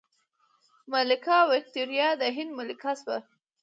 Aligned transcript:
ملکه 0.91 1.37
ویکتوریا 1.51 2.09
د 2.21 2.23
هند 2.35 2.51
ملکه 2.59 2.91
شوه. 2.99 3.17